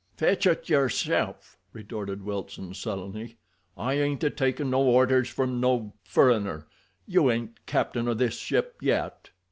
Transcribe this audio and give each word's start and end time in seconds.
"Fetch 0.17 0.47
it 0.47 0.67
yerself," 0.67 1.59
retorted 1.73 2.23
Wilson 2.23 2.73
sullenly. 2.73 3.37
"I 3.77 3.93
ain't 3.99 4.23
a 4.23 4.31
takin' 4.31 4.71
no 4.71 4.81
orders 4.81 5.29
from 5.29 5.59
no—furriner—you 5.59 7.29
ain't 7.29 7.63
captain 7.67 8.07
o' 8.07 8.15
this 8.15 8.35
ship 8.39 8.77
yet." 8.81 9.29